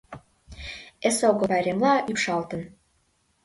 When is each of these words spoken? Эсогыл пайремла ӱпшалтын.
Эсогыл 1.07 1.45
пайремла 1.51 1.93
ӱпшалтын. 2.11 2.61